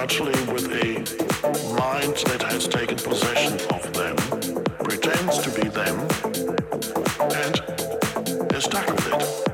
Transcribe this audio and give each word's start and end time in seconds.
largely 0.00 0.32
with 0.50 0.64
a 0.72 0.94
mind 1.76 2.16
that 2.28 2.42
has 2.50 2.66
taken 2.66 2.96
possession 2.96 3.52
of 3.68 3.92
them, 3.92 4.16
pretends 4.82 5.36
to 5.40 5.50
be 5.50 5.68
them, 5.68 5.98
and 7.36 8.54
is 8.54 8.64
stuck 8.64 8.86
with 8.86 9.06
it. 9.08 9.49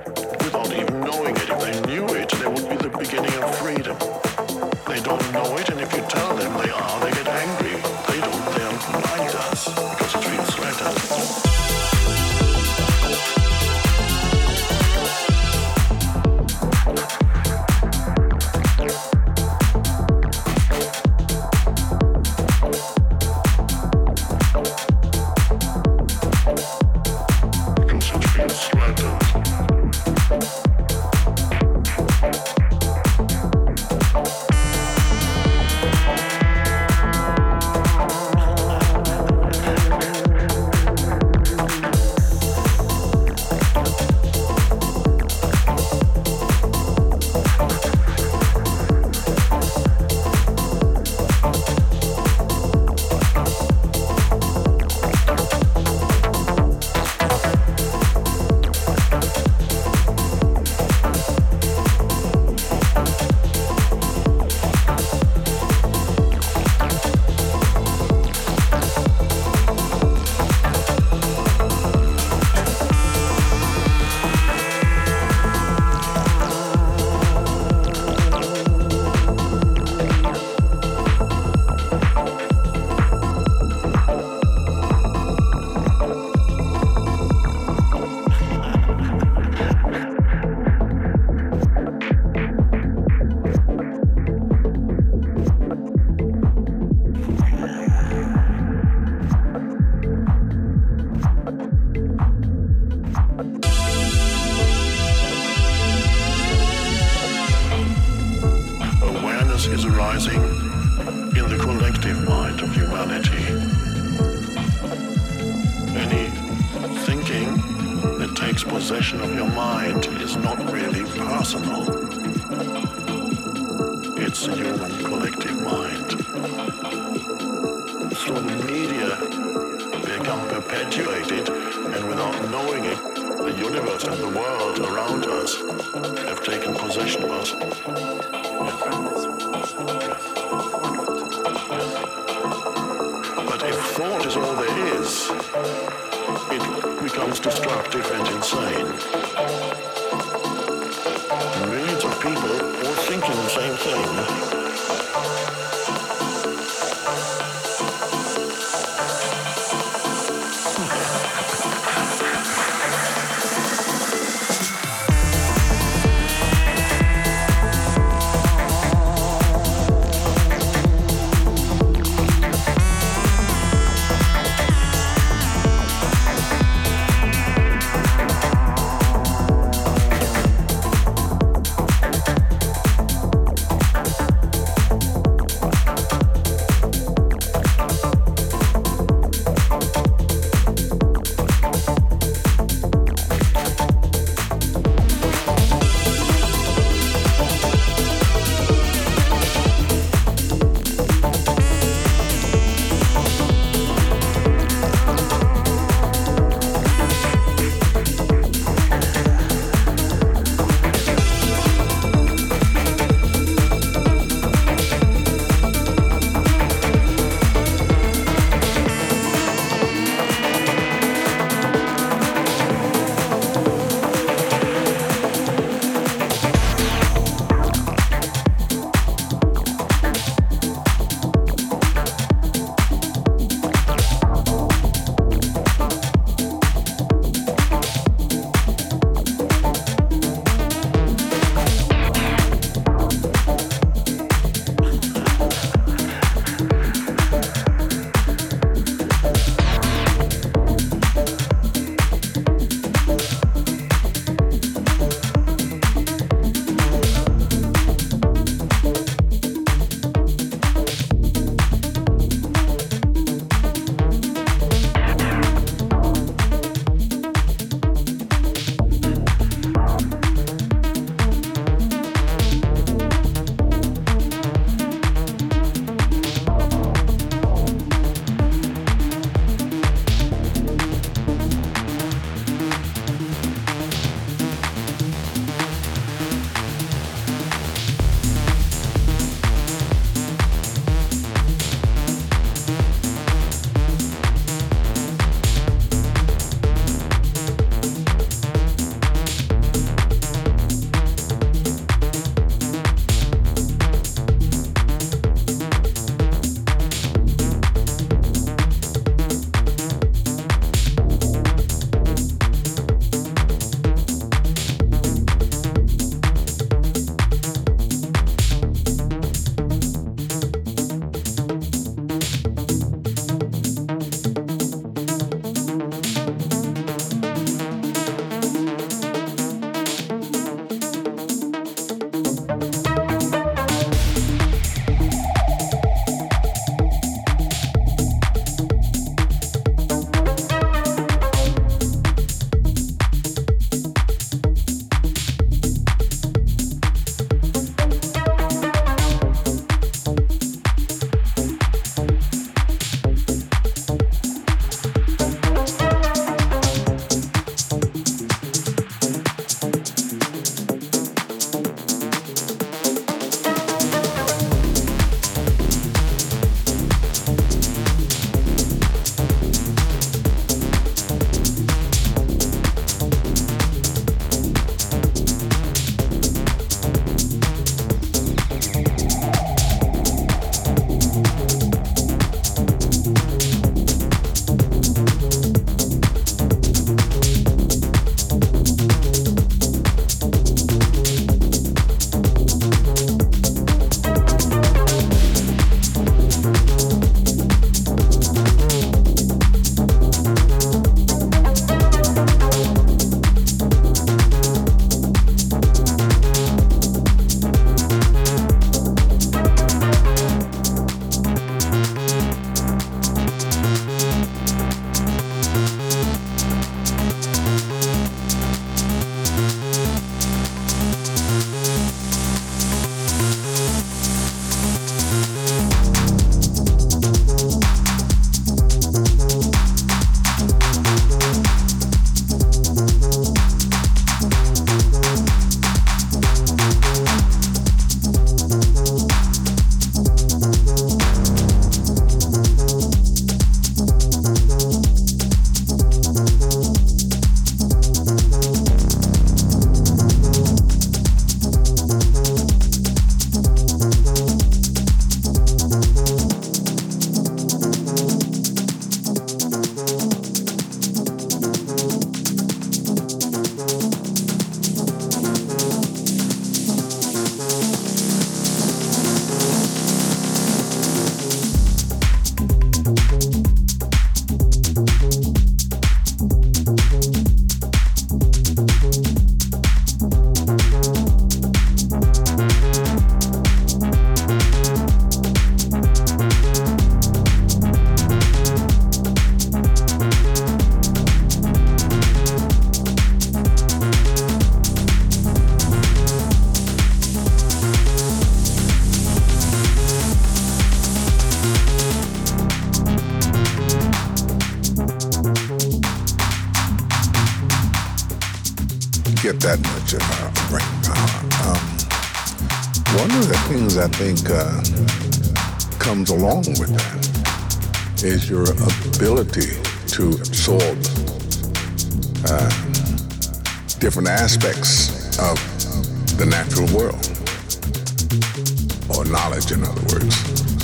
Knowledge, 529.37 529.52
in 529.52 529.62
other 529.64 529.83
words. 529.93 530.55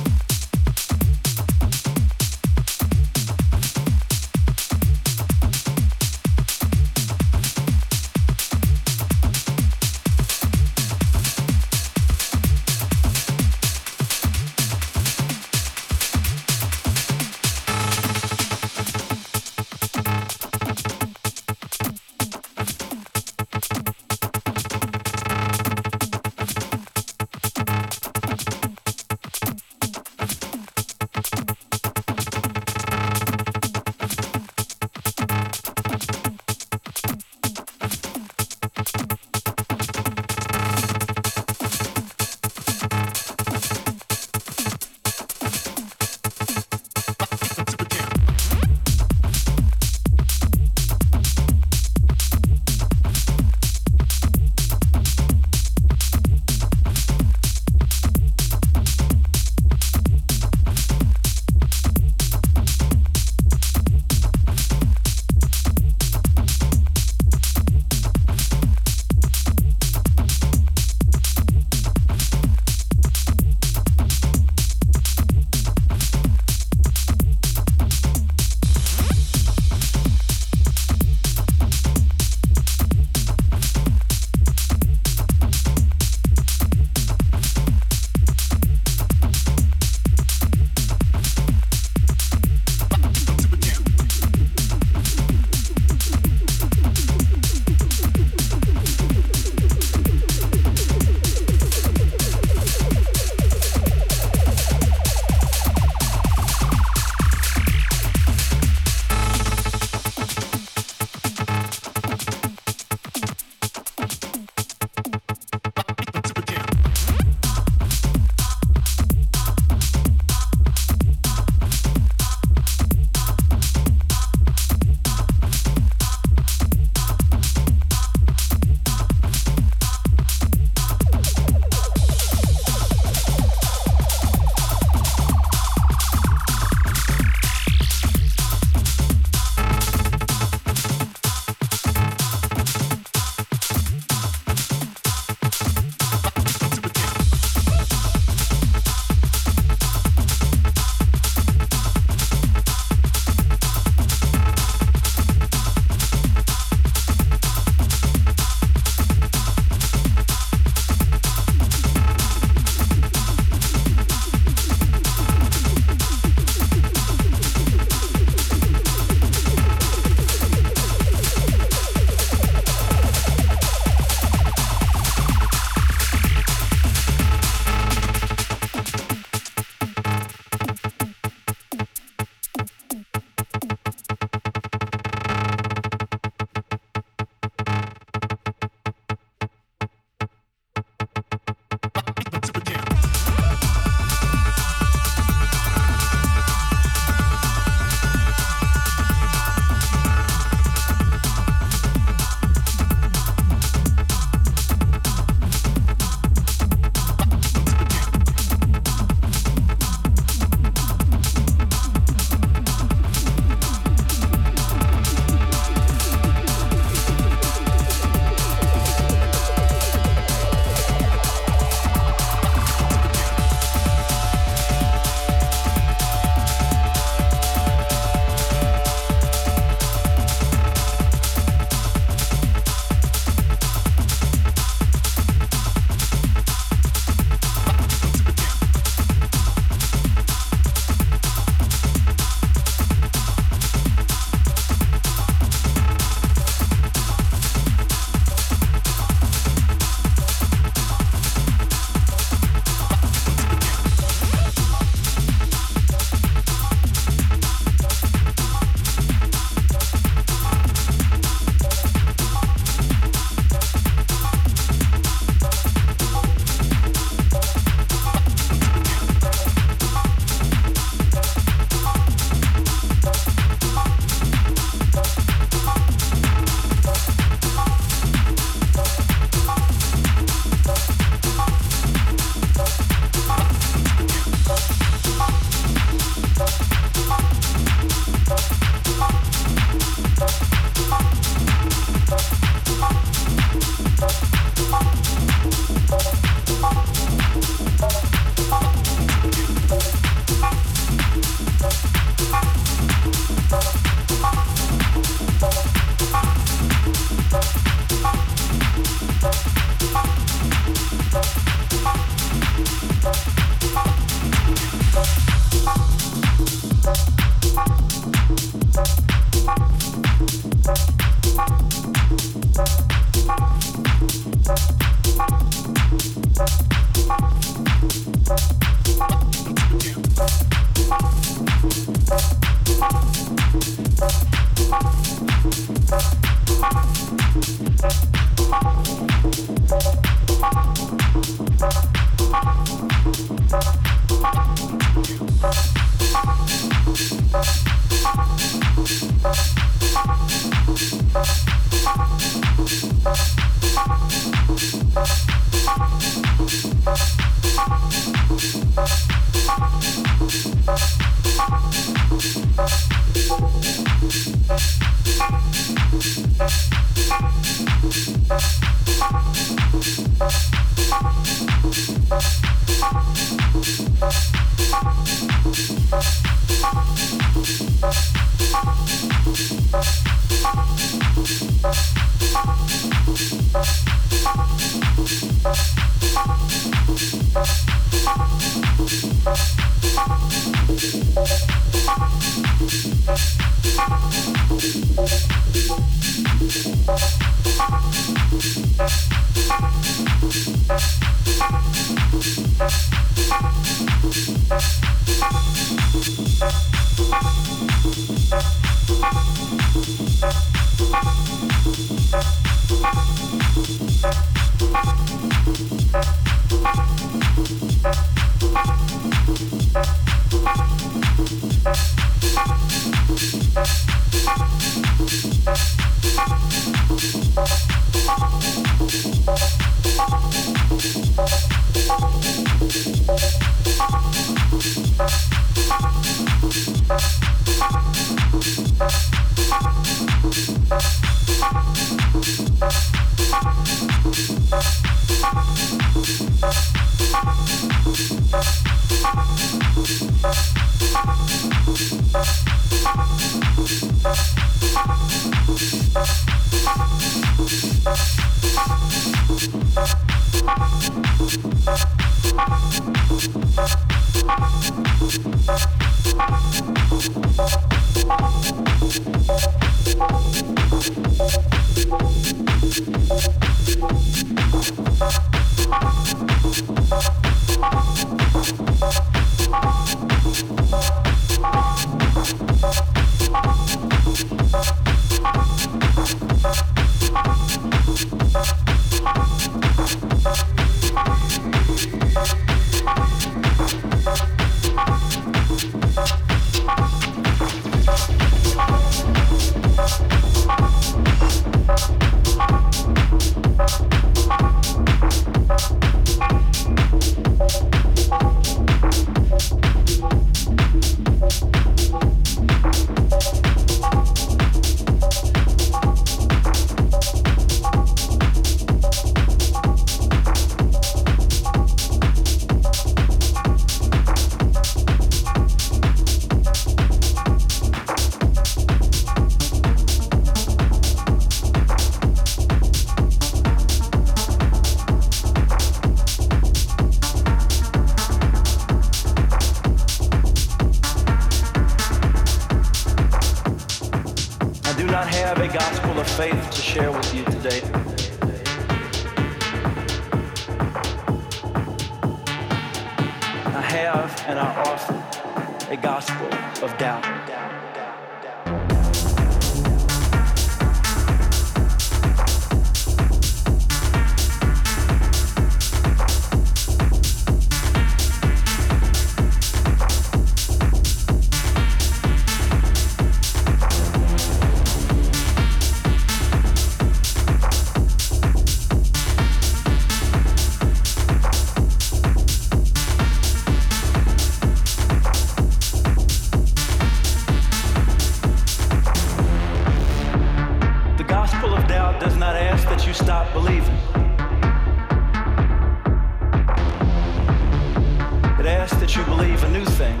would 598.46 598.54
ask 598.54 598.78
that 598.78 598.94
you 598.94 599.02
believe 599.06 599.42
a 599.42 599.50
new 599.50 599.64
thing 599.64 600.00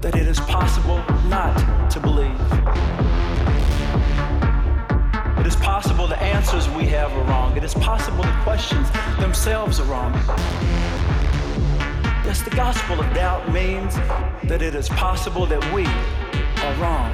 that 0.00 0.14
it 0.14 0.28
is 0.28 0.38
possible 0.38 0.98
not 1.26 1.90
to 1.90 1.98
believe. 1.98 2.30
It 5.40 5.46
is 5.48 5.56
possible 5.56 6.06
the 6.06 6.22
answers 6.22 6.68
we 6.68 6.86
have 6.86 7.12
are 7.12 7.24
wrong. 7.24 7.56
It 7.56 7.64
is 7.64 7.74
possible 7.74 8.22
the 8.22 8.38
questions 8.44 8.88
themselves 9.18 9.80
are 9.80 9.84
wrong. 9.84 10.12
Yes, 12.24 12.42
the 12.42 12.50
gospel 12.50 13.00
of 13.00 13.14
doubt 13.14 13.52
means 13.52 13.96
that 14.44 14.62
it 14.62 14.76
is 14.76 14.88
possible 14.90 15.44
that 15.46 15.62
we 15.74 15.84
are 16.62 16.74
wrong. 16.80 17.10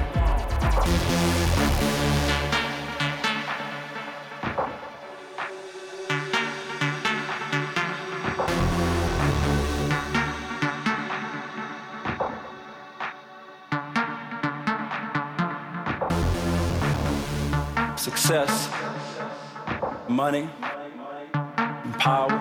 Money, 20.19 20.51
and 21.33 21.95
power. 21.95 22.33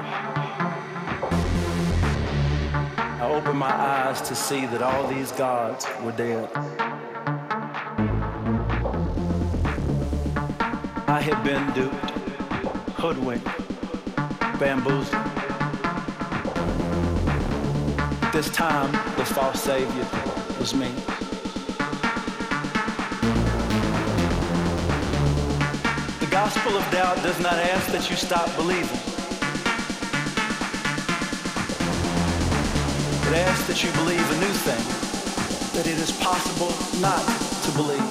I 3.21 3.29
opened 3.31 3.59
my 3.59 3.71
eyes 3.71 4.19
to 4.21 4.33
see 4.33 4.65
that 4.65 4.81
all 4.81 5.07
these 5.07 5.31
gods 5.33 5.85
were 6.01 6.11
dead. 6.13 6.49
I 11.07 11.21
had 11.21 11.39
been 11.43 11.71
duped, 11.75 12.09
hoodwinked, 12.99 13.45
bamboozled. 14.59 15.23
This 18.33 18.49
time, 18.49 18.91
the 19.17 19.25
false 19.25 19.61
savior 19.61 20.07
was 20.57 20.73
me. 20.73 20.89
Gospel 26.47 26.77
of 26.77 26.91
doubt 26.91 27.17
does 27.23 27.37
not 27.41 27.55
ask 27.55 27.91
that 27.91 28.09
you 28.09 28.15
stop 28.15 28.47
believing. 28.55 28.97
It 33.27 33.35
asks 33.35 33.67
that 33.67 33.83
you 33.83 33.91
believe 33.91 34.23
a 34.31 34.39
new 34.39 34.53
thing, 34.63 34.83
that 35.75 35.85
it 35.85 35.97
is 35.99 36.09
possible 36.23 36.71
not 37.01 37.19
to 37.65 37.71
believe. 37.75 38.06